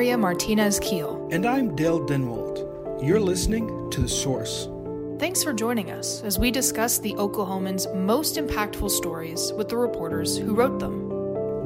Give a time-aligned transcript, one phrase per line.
[0.00, 1.28] Nuria Martinez Keel.
[1.30, 3.06] And I'm Dale Denwalt.
[3.06, 4.66] You're listening to The Source.
[5.18, 10.38] Thanks for joining us as we discuss the Oklahomans' most impactful stories with the reporters
[10.38, 11.10] who wrote them.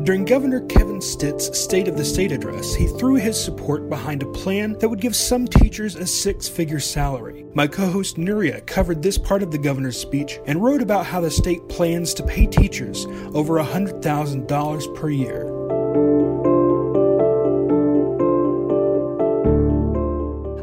[0.03, 4.33] During Governor Kevin Stitt's State of the State address, he threw his support behind a
[4.33, 7.47] plan that would give some teachers a six figure salary.
[7.55, 11.21] My co host Nuria covered this part of the governor's speech and wrote about how
[11.21, 15.54] the state plans to pay teachers over $100,000 per year.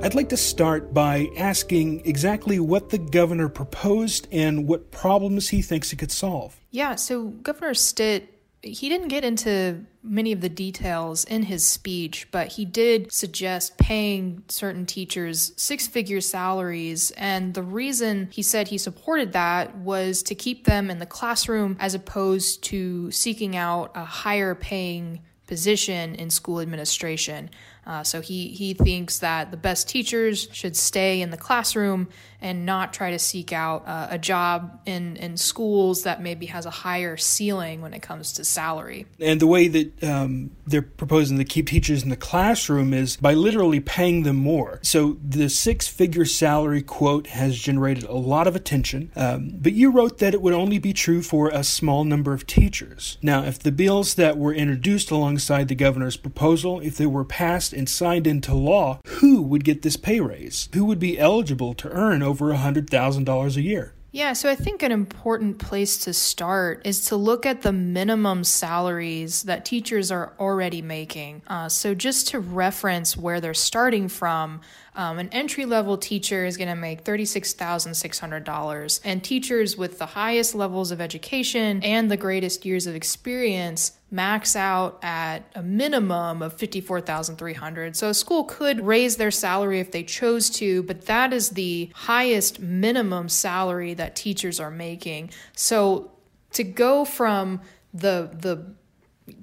[0.03, 5.61] I'd like to start by asking exactly what the governor proposed and what problems he
[5.61, 6.59] thinks it could solve.
[6.71, 12.27] Yeah, so Governor Stitt he didn't get into many of the details in his speech,
[12.31, 17.11] but he did suggest paying certain teachers six figure salaries.
[17.17, 21.75] And the reason he said he supported that was to keep them in the classroom
[21.79, 27.49] as opposed to seeking out a higher paying position in school administration.
[27.85, 32.07] Uh, so he, he thinks that the best teachers should stay in the classroom
[32.41, 36.65] and not try to seek out uh, a job in, in schools that maybe has
[36.65, 39.05] a higher ceiling when it comes to salary.
[39.19, 43.33] And the way that um, they're proposing to keep teachers in the classroom is by
[43.33, 44.79] literally paying them more.
[44.81, 49.91] So the six figure salary quote has generated a lot of attention, um, but you
[49.91, 53.17] wrote that it would only be true for a small number of teachers.
[53.21, 57.73] Now, if the bills that were introduced alongside the governor's proposal, if they were passed
[57.73, 60.69] and signed into law, who would get this pay raise?
[60.73, 63.93] Who would be eligible to earn over $100,000 a year?
[64.13, 68.43] Yeah, so I think an important place to start is to look at the minimum
[68.43, 71.43] salaries that teachers are already making.
[71.47, 74.59] Uh, so, just to reference where they're starting from,
[74.97, 80.55] um, an entry level teacher is going to make $36,600, and teachers with the highest
[80.55, 86.53] levels of education and the greatest years of experience max out at a minimum of
[86.53, 87.95] 54,300.
[87.95, 91.89] So a school could raise their salary if they chose to, but that is the
[91.95, 95.29] highest minimum salary that teachers are making.
[95.55, 96.11] So
[96.51, 97.61] to go from
[97.93, 98.73] the the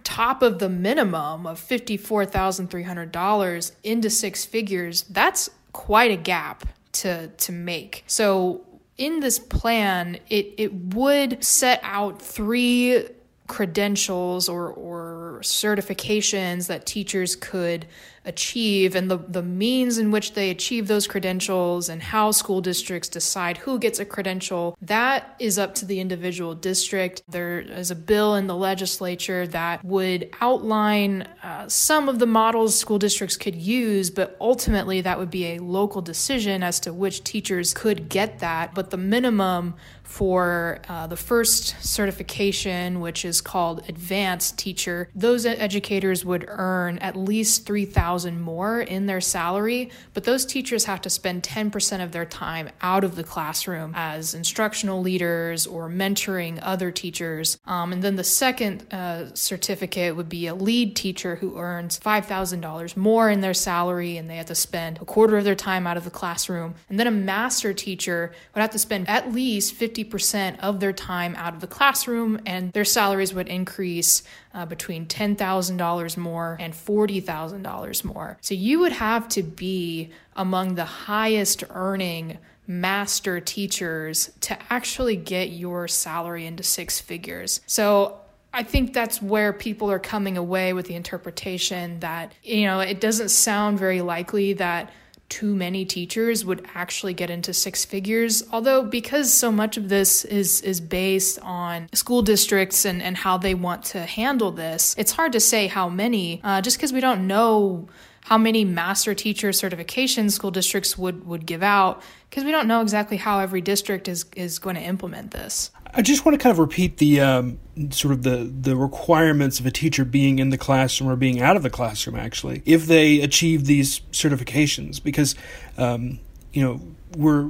[0.05, 7.53] top of the minimum of $54,300 into six figures, that's quite a gap to to
[7.53, 8.05] make.
[8.07, 8.67] So
[8.99, 13.07] in this plan, it it would set out three
[13.48, 17.86] credentials or, or certifications that teachers could
[18.28, 23.09] achieve and the, the means in which they achieve those credentials and how school districts
[23.09, 27.22] decide who gets a credential, that is up to the individual district.
[27.28, 32.78] There is a bill in the legislature that would outline uh, some of the models
[32.78, 37.25] school districts could use, but ultimately that would be a local decision as to which
[37.25, 38.75] teachers could get that.
[38.75, 46.25] But the minimum for uh, the first certification, which is called advanced teacher, those educators
[46.25, 51.43] would earn at least 3000 more in their salary, but those teachers have to spend
[51.43, 57.59] 10% of their time out of the classroom as instructional leaders or mentoring other teachers.
[57.67, 62.97] Um, and then the second uh, certificate would be a lead teacher who earns $5,000
[62.97, 65.97] more in their salary and they have to spend a quarter of their time out
[65.97, 66.75] of the classroom.
[66.89, 70.93] And then a master teacher would have to spend at least 50 50% of their
[70.93, 74.23] time out of the classroom, and their salaries would increase
[74.59, 78.39] uh, between $10,000 more and $40,000 more.
[78.41, 85.51] So you would have to be among the highest earning master teachers to actually get
[85.51, 87.61] your salary into six figures.
[87.67, 88.21] So
[88.53, 93.01] I think that's where people are coming away with the interpretation that, you know, it
[93.01, 94.91] doesn't sound very likely that
[95.28, 98.43] too many teachers would actually get into six figures.
[98.53, 103.39] Although because so much of this is is based on school districts and and how
[103.39, 107.00] they want to handle this it's hard to say how many uh, just because we
[107.00, 107.89] don't know
[108.28, 112.83] how many master teacher certifications school districts would would give out because we don't know
[112.83, 116.50] exactly how every district is is going to implement this I just want to kind
[116.53, 117.59] of repeat the um,
[117.91, 121.57] sort of the the requirements of a teacher being in the classroom or being out
[121.57, 122.15] of the classroom.
[122.15, 125.34] Actually, if they achieve these certifications, because
[125.78, 126.19] um,
[126.53, 126.80] you know
[127.16, 127.48] we're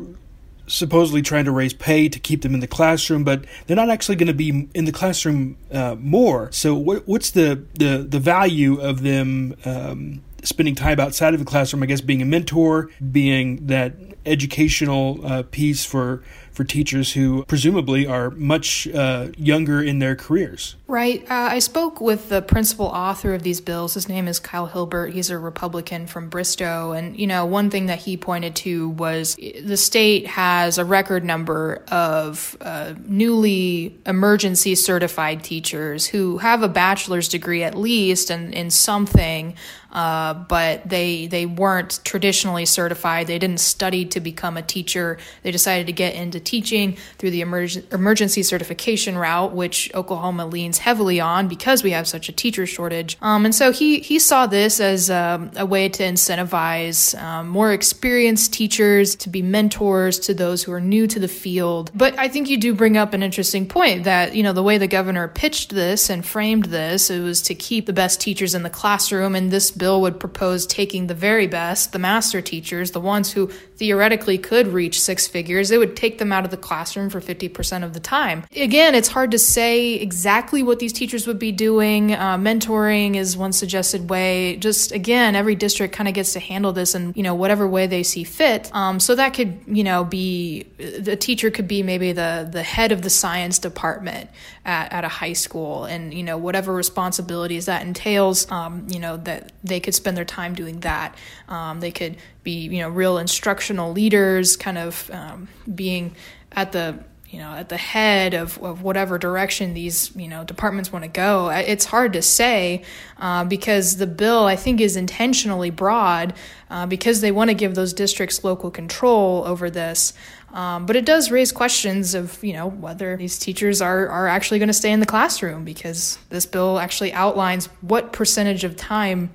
[0.69, 4.17] supposedly trying to raise pay to keep them in the classroom, but they're not actually
[4.17, 6.53] going to be in the classroom uh, more.
[6.53, 11.47] So, what, what's the, the the value of them um, spending time outside of the
[11.47, 11.83] classroom?
[11.83, 13.95] I guess being a mentor, being that
[14.27, 16.23] educational uh, piece for
[16.59, 20.75] for teachers who presumably are much uh, younger in their careers.
[20.89, 21.23] Right.
[21.31, 23.95] Uh, I spoke with the principal author of these bills.
[23.95, 25.13] His name is Kyle Hilbert.
[25.13, 26.91] He's a Republican from Bristow.
[26.91, 31.25] And, you know, one thing that he pointed to was the state has a record
[31.25, 38.53] number of uh, newly emergency certified teachers who have a bachelor's degree at least in,
[38.53, 39.55] in something
[39.91, 43.27] uh, but they they weren't traditionally certified.
[43.27, 45.19] They didn't study to become a teacher.
[45.43, 50.79] They decided to get into teaching through the emerg- emergency certification route, which Oklahoma leans
[50.79, 53.19] heavily on because we have such a teacher shortage.
[53.21, 57.73] Um, and so he he saw this as um, a way to incentivize um, more
[57.73, 61.91] experienced teachers to be mentors to those who are new to the field.
[61.95, 64.79] But I think you do bring up an interesting point that you know the way
[64.79, 68.63] the governor pitched this and framed this, it was to keep the best teachers in
[68.63, 73.01] the classroom, and this bill would propose taking the very best, the master teachers, the
[73.01, 77.11] ones who theoretically could reach six figures, it would take them out of the classroom
[77.11, 78.45] for 50% of the time.
[78.55, 82.13] Again, it's hard to say exactly what these teachers would be doing.
[82.13, 84.57] Uh, mentoring is one suggested way.
[84.57, 87.87] Just again, every district kind of gets to handle this in, you know, whatever way
[87.87, 88.75] they see fit.
[88.75, 92.93] Um, so that could, you know, be the teacher could be maybe the, the head
[92.93, 94.31] of the science department
[94.65, 99.17] at, at a high school and, you know, whatever responsibilities that entails, um, you know,
[99.17, 101.15] that they could spend their time doing that.
[101.49, 106.15] Um, they could be, you know, real instructional leaders, kind of um, being
[106.53, 106.99] at the
[107.31, 111.11] you know at the head of, of whatever direction these you know departments want to
[111.11, 112.83] go it's hard to say
[113.19, 116.33] uh, because the bill i think is intentionally broad
[116.71, 120.15] uh, because they want to give those districts local control over this
[120.55, 124.59] um, but it does raise questions of you know whether these teachers are, are actually
[124.59, 129.31] going to stay in the classroom because this bill actually outlines what percentage of time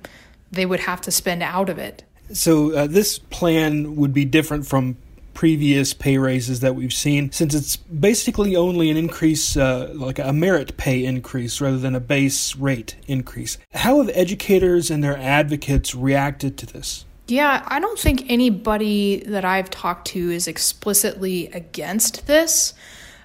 [0.50, 2.04] they would have to spend out of it.
[2.32, 4.96] So uh, this plan would be different from
[5.34, 10.32] previous pay raises that we've seen since it's basically only an increase uh, like a
[10.32, 13.58] merit pay increase rather than a base rate increase.
[13.74, 17.04] How have educators and their advocates reacted to this?
[17.26, 22.74] Yeah i don't think anybody that i've talked to is explicitly against this.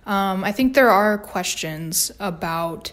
[0.05, 2.91] Um, i think there are questions about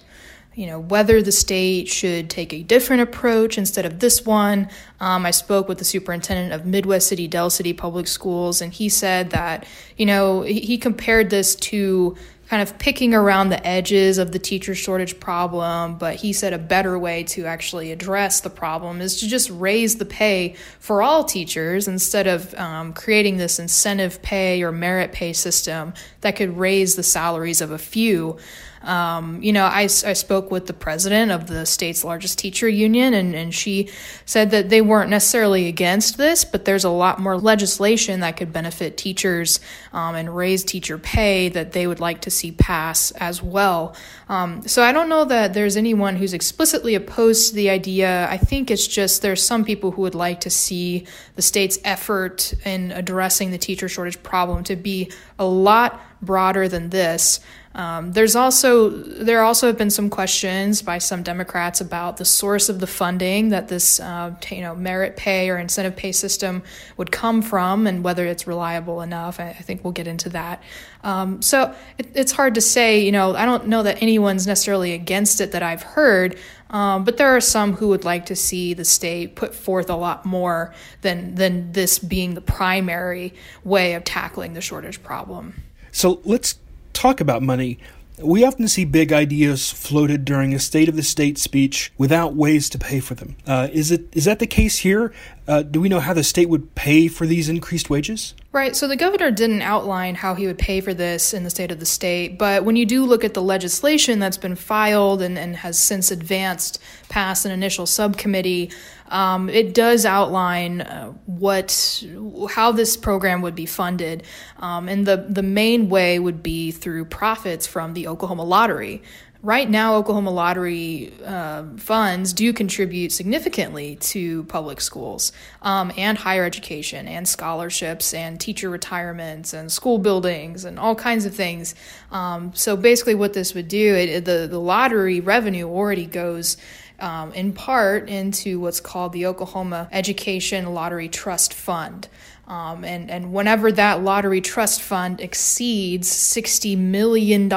[0.57, 4.69] you know, whether the state should take a different approach instead of this one.
[5.01, 8.89] Um, I spoke with the superintendent of Midwest City Del City Public Schools, and he
[8.89, 9.67] said that,
[9.99, 12.17] you know, he compared this to
[12.49, 16.59] kind of picking around the edges of the teacher shortage problem, but he said a
[16.59, 21.25] better way to actually address the problem is to just raise the pay for all
[21.25, 26.95] teachers instead of um, creating this incentive pay or merit pay system that could raise
[26.95, 28.39] the salaries of a few.
[28.87, 33.15] Um, you know, I, I spoke with the president of the state's largest teacher union,
[33.15, 33.91] and, and she
[34.25, 38.53] said that they weren't necessarily against this, but there's a lot more legislation that could
[38.53, 39.61] benefit teachers
[39.93, 43.97] um, and raise teacher pay that they would like to see pass as well.
[44.29, 48.29] Um, so I don't know that there's anyone who's explicitly opposed to the idea.
[48.31, 52.55] I think it's just there's some people who would like to see the state's effort
[52.65, 57.41] in addressing the teacher shortage problem to be a lot broader than this.
[57.77, 62.71] Um, there's also there also have been some questions by some Democrats about the source
[62.71, 66.63] of the funding that this uh, you know merit pay or incentive pay system
[66.97, 69.39] would come from and whether it's reliable enough.
[69.39, 70.63] I, I think we'll get into that.
[71.05, 73.05] Um, so it, it's hard to say.
[73.05, 76.39] You know, I don't know that anyone's necessarily against it that I've heard.
[76.71, 79.97] Um, but there are some who would like to see the state put forth a
[79.97, 83.35] lot more than than this being the primary
[83.65, 85.63] way of tackling the shortage problem.
[85.93, 86.55] So let's
[86.97, 87.79] talk about money.
[88.19, 92.71] We often see big ideas floated during a State of the State speech without ways
[92.71, 93.37] to pay for them.
[93.47, 95.13] Uh, is it is that the case here?
[95.49, 98.35] Uh, do we know how the state would pay for these increased wages?
[98.51, 98.75] Right.
[98.75, 101.79] So the governor didn't outline how he would pay for this in the state of
[101.79, 102.39] the state.
[102.39, 106.11] But when you do look at the legislation that's been filed and, and has since
[106.11, 108.73] advanced past an initial subcommittee,
[109.09, 112.03] um, it does outline uh, what
[112.51, 114.23] how this program would be funded.
[114.59, 119.03] Um, and the, the main way would be through profits from the Oklahoma lottery
[119.47, 125.31] right now, Oklahoma Lottery uh, funds do contribute significantly to public schools
[125.63, 131.25] um, and higher education and scholarships and teacher retirements and school buildings and all kinds
[131.27, 131.77] of things.
[132.11, 136.57] Um, so basically, what this would do, it, the the lottery revenue already goes.
[136.99, 142.09] Um, in part into what's called the Oklahoma Education Lottery Trust Fund.
[142.49, 147.49] Um, and, and whenever that lottery trust fund exceeds $60 million,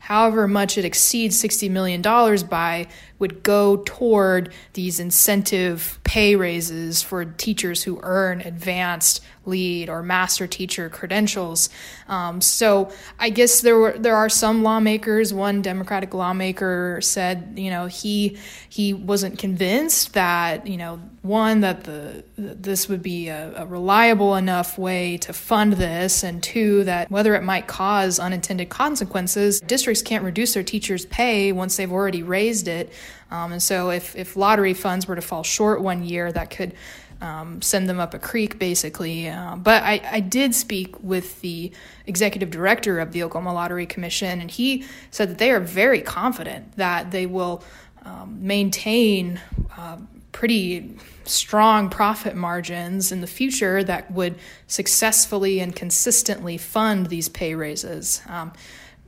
[0.00, 2.88] however much it exceeds $60 million by,
[3.20, 10.46] would go toward these incentive pay raises for teachers who earn advanced lead or master
[10.46, 11.70] teacher credentials.
[12.08, 15.32] Um, so I guess there were there are some lawmakers.
[15.32, 21.84] One Democratic lawmaker said, you know, he he wasn't convinced that you know one that
[21.84, 27.10] the this would be a, a reliable enough way to fund this, and two that
[27.10, 32.22] whether it might cause unintended consequences, districts can't reduce their teachers' pay once they've already
[32.22, 32.92] raised it.
[33.30, 36.74] Um, and so if if lottery funds were to fall short one year, that could
[37.20, 39.28] um, send them up a creek, basically.
[39.28, 41.72] Uh, but I, I did speak with the
[42.06, 46.76] executive director of the Oklahoma Lottery Commission, and he said that they are very confident
[46.76, 47.62] that they will
[48.04, 49.40] um, maintain
[49.76, 49.98] uh,
[50.32, 54.34] pretty strong profit margins in the future that would
[54.66, 58.22] successfully and consistently fund these pay raises.
[58.26, 58.52] Um,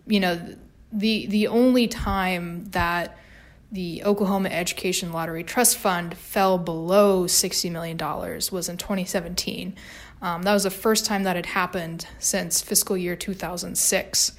[0.06, 0.40] you know,
[0.92, 3.16] the the only time that
[3.72, 9.74] the Oklahoma Education Lottery Trust Fund fell below $60 million was in 2017.
[10.20, 14.32] Um, that was the first time that had happened since fiscal year 2006.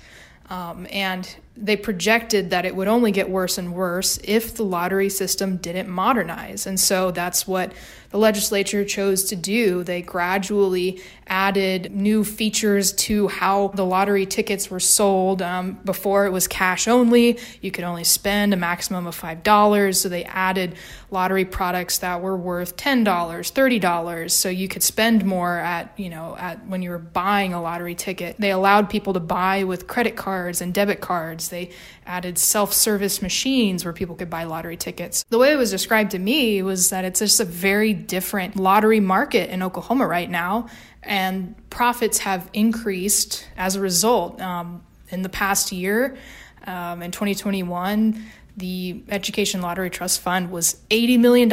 [0.51, 5.09] Um, and they projected that it would only get worse and worse if the lottery
[5.09, 6.65] system didn't modernize.
[6.65, 7.73] And so that's what
[8.13, 9.83] the legislature chose to do.
[9.83, 15.41] They gradually added new features to how the lottery tickets were sold.
[15.41, 19.95] Um, before it was cash only, you could only spend a maximum of $5.
[19.95, 20.75] So they added
[21.09, 24.31] lottery products that were worth $10, $30.
[24.31, 27.95] So you could spend more at, you know, at when you were buying a lottery
[27.95, 28.35] ticket.
[28.37, 31.42] They allowed people to buy with credit cards and debit cards.
[31.49, 31.71] They
[32.05, 35.25] added self service machines where people could buy lottery tickets.
[35.29, 38.99] The way it was described to me was that it's just a very different lottery
[38.99, 40.67] market in Oklahoma right now,
[41.01, 44.41] and profits have increased as a result.
[44.41, 46.17] Um, in the past year,
[46.65, 48.23] um, in 2021,
[48.57, 51.51] the Education Lottery Trust Fund was $80 million,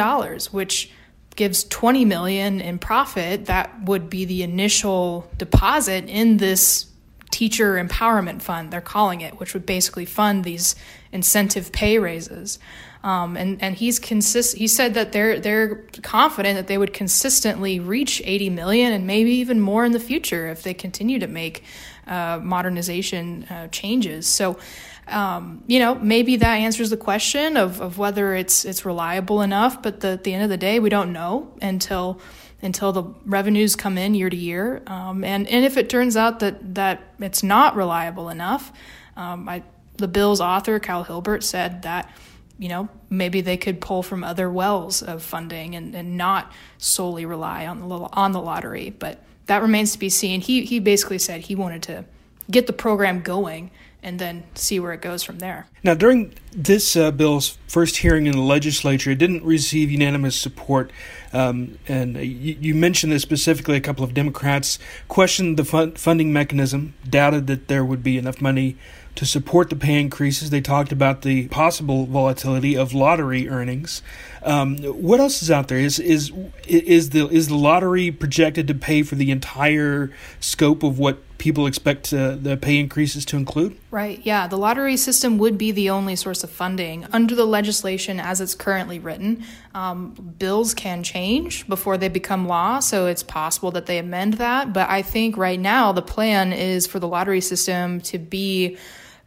[0.51, 0.91] which
[1.37, 6.90] gives 20 million in profit that would be the initial deposit in this
[7.31, 10.75] teacher empowerment fund, they're calling it, which would basically fund these
[11.13, 12.59] incentive pay raises.
[13.03, 14.57] Um, and and he's consist.
[14.57, 19.31] He said that they're they're confident that they would consistently reach 80 million and maybe
[19.37, 21.65] even more in the future if they continue to make
[22.07, 24.27] uh, modernization uh, changes.
[24.27, 24.59] So.
[25.09, 29.83] Um, you know, maybe that answers the question of, of whether it's it's reliable enough.
[29.83, 32.21] But the, at the end of the day, we don't know until
[32.63, 34.83] until the revenues come in year to year.
[34.87, 38.73] Um, and, and if it turns out that, that it's not reliable enough,
[39.17, 39.63] um, I,
[39.97, 42.11] the bill's author, Kyle Hilbert, said that
[42.61, 47.25] you know, maybe they could pull from other wells of funding and, and not solely
[47.25, 48.91] rely on the on the lottery.
[48.91, 50.43] But that remains to be seen.
[50.43, 52.05] He he basically said he wanted to
[52.51, 53.71] get the program going
[54.03, 55.67] and then see where it goes from there.
[55.83, 60.91] Now, during this uh, bill's first hearing in the legislature, it didn't receive unanimous support.
[61.33, 63.77] Um, and uh, you, you, mentioned this specifically.
[63.77, 64.79] A couple of Democrats
[65.09, 68.77] questioned the fun- funding mechanism, doubted that there would be enough money
[69.17, 70.51] to support the pay increases.
[70.51, 74.03] They talked about the possible volatility of lottery earnings.
[74.43, 75.79] Um, what else is out there?
[75.79, 76.33] Is is
[76.67, 81.67] is the is the lottery projected to pay for the entire scope of what people
[81.67, 83.77] expect uh, the pay increases to include?
[83.91, 84.21] Right.
[84.23, 88.41] Yeah, the lottery system would be the only source of funding under the legislation as
[88.41, 89.43] it's currently written.
[89.75, 94.73] Um, bills can change before they become law, so it's possible that they amend that.
[94.73, 98.77] But I think right now the plan is for the lottery system to be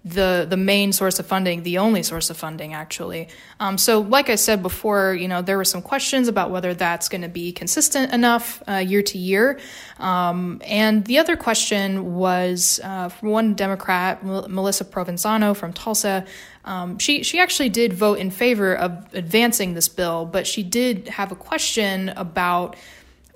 [0.06, 3.30] the the main source of funding, the only source of funding, actually.
[3.60, 7.08] Um, so, like I said before, you know there were some questions about whether that's
[7.08, 9.60] going to be consistent enough uh, year to year.
[10.00, 16.26] Um, and the other question was uh, from one Democrat, Melissa Provenzano from Tulsa.
[16.66, 21.08] Um, she she actually did vote in favor of advancing this bill, but she did
[21.08, 22.76] have a question about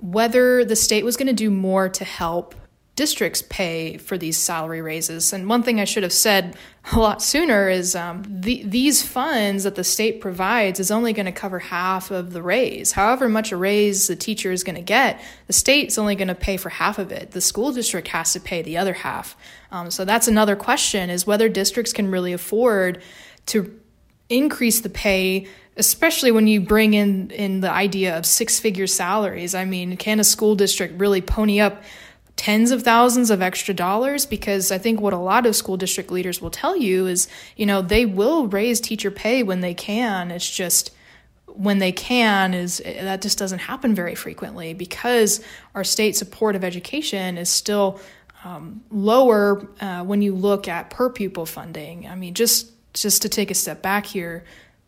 [0.02, 2.56] whether the state was going to do more to help
[2.98, 5.32] districts pay for these salary raises.
[5.32, 6.58] And one thing I should have said
[6.92, 11.28] a lot sooner is um, the, these funds that the state provides is only going
[11.28, 12.94] to cover half of the raise.
[12.94, 16.36] However much a raise the teacher is going to get, the state's only going to
[16.36, 17.32] pay for half of it.
[17.32, 19.38] The school district has to pay the other half.
[19.72, 23.04] Um, so that's another question: is whether districts can really afford
[23.48, 23.80] to
[24.28, 29.56] increase the pay especially when you bring in in the idea of six figure salaries
[29.56, 31.82] i mean can a school district really pony up
[32.38, 36.12] tens of thousands of extra dollars because I think what a lot of school district
[36.12, 37.28] leaders will tell you is,
[37.58, 40.32] you know, they will raise teacher pay when they can.
[40.32, 40.92] It's just
[41.48, 46.64] when they can is that just doesn't happen very frequently because our state support of
[46.64, 48.00] education is still
[48.44, 52.08] um, lower uh, when you look at per pupil funding.
[52.08, 54.44] I mean, just just to take a step back here,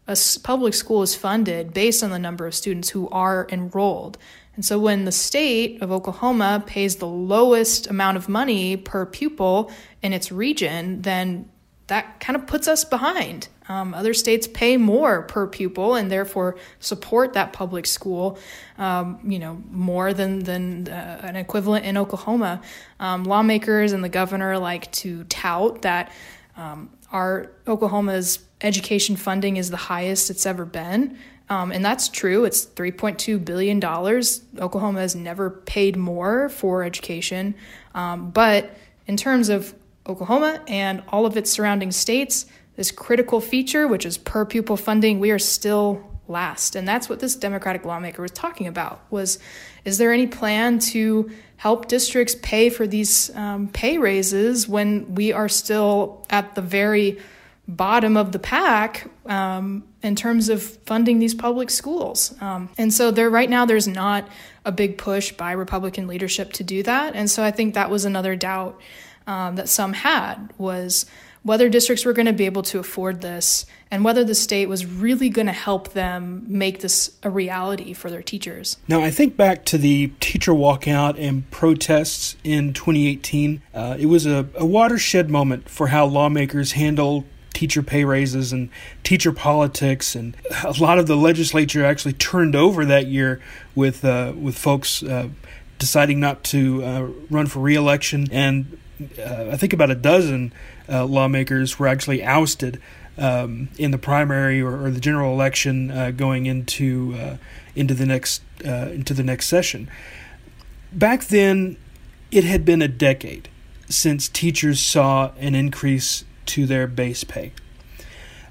[0.08, 4.20] a public school is funded based on the number of students who are enrolled.
[4.60, 9.72] And so when the state of Oklahoma pays the lowest amount of money per pupil
[10.02, 11.50] in its region, then
[11.88, 13.48] that kind of puts us behind.
[13.70, 18.38] Um, other states pay more per pupil and therefore support that public school,
[18.78, 22.62] um, you know, more than than uh, an equivalent in Oklahoma.
[23.00, 26.12] Um, lawmakers and the governor like to tout that
[26.58, 31.18] um, our Oklahoma's education funding is the highest it's ever been.
[31.50, 32.46] Um, and that's true.
[32.46, 33.84] It's $3.2 billion.
[34.62, 37.56] Oklahoma has never paid more for education.
[37.96, 39.74] Um, but in terms of
[40.06, 45.20] Oklahoma and all of its surrounding states, this critical feature, which is per pupil funding,
[45.20, 46.76] we are still last.
[46.76, 49.40] And that's what this Democratic lawmaker was talking about was
[49.84, 55.34] is there any plan to help districts pay for these um, pay raises when we
[55.34, 57.20] are still at the very
[57.70, 62.34] bottom of the pack um, in terms of funding these public schools.
[62.42, 64.28] Um, and so there right now there's not
[64.66, 67.16] a big push by Republican leadership to do that.
[67.16, 68.82] And so I think that was another doubt
[69.28, 71.06] um, that some had was
[71.44, 74.86] whether districts were going to be able to afford this and whether the state was
[74.86, 78.78] really going to help them make this a reality for their teachers.
[78.88, 83.62] Now, I think back to the teacher walkout and protests in 2018.
[83.74, 87.26] Uh, it was a, a watershed moment for how lawmakers handle
[87.60, 88.70] teacher pay raises and
[89.04, 93.42] teacher politics, and a lot of the legislature actually turned over that year
[93.76, 95.28] with uh, with folks uh,
[95.78, 98.78] deciding not to uh, run for reelection, and
[99.20, 100.54] uh, I think about a dozen
[100.88, 102.82] uh, lawmakers were actually ousted
[103.18, 107.38] um, in the primary or, or the general election uh, going into
[107.76, 109.90] into the next into the next session.
[110.94, 111.76] Back then,
[112.32, 113.50] it had been a decade
[113.90, 117.52] since teachers saw an increase to their base pay.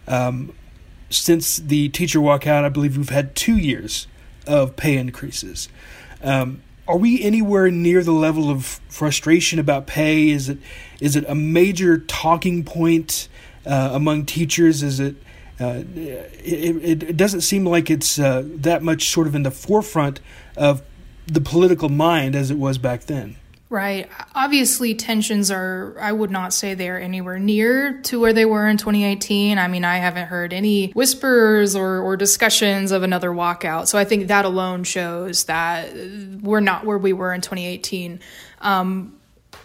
[0.07, 0.53] Um,
[1.11, 4.07] since the teacher walkout, I believe we've had two years
[4.47, 5.69] of pay increases.
[6.23, 10.31] Um, are we anywhere near the level of frustration about pay?
[10.31, 10.59] Is it
[11.01, 13.29] is it a major talking point
[13.67, 14.83] uh, among teachers?
[14.83, 15.17] Is it,
[15.61, 20.21] uh, it, it doesn't seem like it's uh, that much sort of in the forefront
[20.57, 20.83] of
[21.27, 23.37] the political mind as it was back then.
[23.71, 24.09] Right.
[24.35, 28.79] Obviously, tensions are, I would not say they're anywhere near to where they were in
[28.79, 29.59] 2018.
[29.59, 33.87] I mean, I haven't heard any whispers or, or discussions of another walkout.
[33.87, 35.93] So I think that alone shows that
[36.41, 38.21] we're not where we were in 2018.
[38.63, 39.18] Um,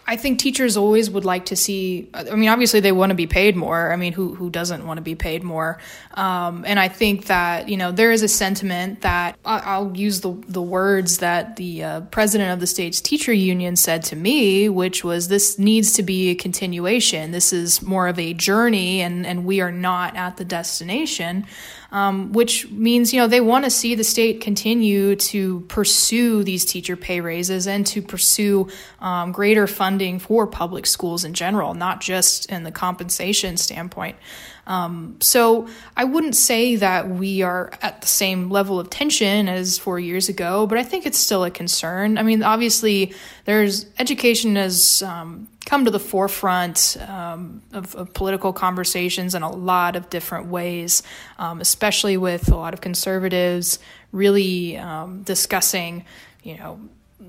[0.05, 2.09] I think teachers always would like to see.
[2.13, 3.91] I mean, obviously they want to be paid more.
[3.91, 5.79] I mean, who who doesn't want to be paid more?
[6.15, 10.33] Um, and I think that you know there is a sentiment that I'll use the
[10.47, 15.05] the words that the uh, president of the state's teacher union said to me, which
[15.05, 17.31] was, "This needs to be a continuation.
[17.31, 21.45] This is more of a journey, and and we are not at the destination."
[21.93, 26.65] Um, which means you know they want to see the state continue to pursue these
[26.65, 28.67] teacher pay raises and to pursue
[28.99, 34.17] um, greater funding for public schools in general, not just in the compensation standpoint.
[34.65, 39.77] Um, so I wouldn't say that we are at the same level of tension as
[39.77, 42.17] four years ago, but I think it's still a concern.
[42.17, 43.13] I mean, obviously,
[43.45, 49.51] there's education has um, come to the forefront um, of, of, political conversations in a
[49.51, 51.03] lot of different ways,
[51.39, 53.79] um, especially with a lot of conservatives
[54.11, 56.05] really um, discussing,
[56.43, 56.79] you know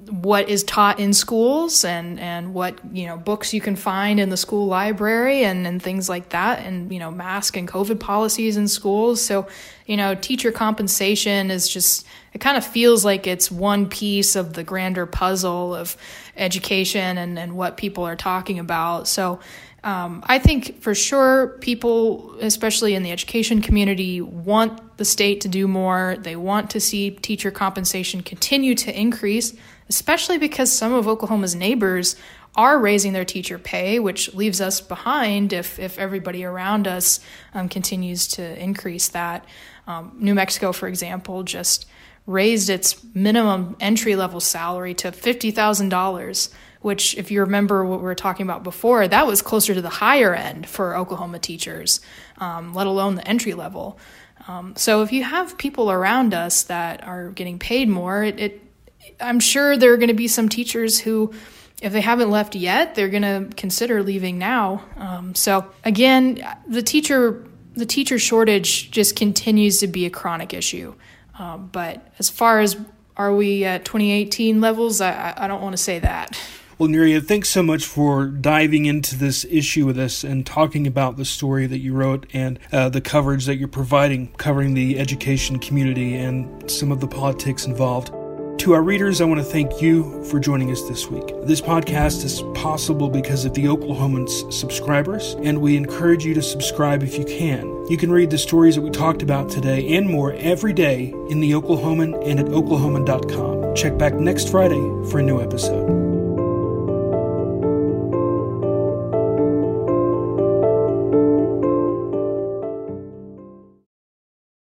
[0.09, 4.29] what is taught in schools and and what you know books you can find in
[4.29, 8.57] the school library and and things like that and you know mask and covid policies
[8.57, 9.23] in schools.
[9.23, 9.47] So
[9.87, 14.55] you know teacher compensation is just it kind of feels like it's one piece of
[14.55, 15.97] the grander puzzle of
[16.37, 19.07] education and and what people are talking about.
[19.07, 19.41] So
[19.85, 25.49] um, I think for sure people, especially in the education community, want the state to
[25.49, 26.17] do more.
[26.19, 29.53] They want to see teacher compensation continue to increase
[29.89, 32.17] especially because some of Oklahoma's neighbors
[32.57, 37.21] are raising their teacher pay, which leaves us behind if, if everybody around us
[37.53, 39.45] um, continues to increase that.
[39.87, 41.87] Um, New Mexico, for example, just
[42.27, 48.15] raised its minimum entry level salary to $50,000, which, if you remember what we were
[48.15, 52.01] talking about before, that was closer to the higher end for Oklahoma teachers,
[52.39, 53.99] um, let alone the entry level.
[54.47, 58.64] Um, so if you have people around us that are getting paid more, it, it
[59.21, 61.33] I'm sure there are going to be some teachers who,
[61.83, 64.85] if they haven't left yet, they're going to consider leaving now.
[64.97, 70.95] Um, so again, the teacher the teacher shortage just continues to be a chronic issue.
[71.39, 72.77] Um, but as far as
[73.17, 76.39] are we at 2018 levels, I, I don't want to say that.
[76.77, 81.17] Well, Nuria, thanks so much for diving into this issue with us and talking about
[81.17, 85.61] the story that you wrote and uh, the coverage that you're providing, covering the education
[85.61, 88.13] community and some of the politics involved.
[88.65, 91.35] To our readers, I want to thank you for joining us this week.
[91.43, 97.03] This podcast is possible because of the Oklahoman's subscribers, and we encourage you to subscribe
[97.03, 97.87] if you can.
[97.91, 101.41] You can read the stories that we talked about today and more every day in
[101.41, 103.75] the Oklahoman and at oklahoman.com.
[103.75, 106.04] Check back next Friday for a new episode.